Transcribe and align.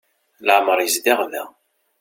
Leɛmer 0.45 0.79
yezdiɣ 0.81 1.19
da. 1.31 1.43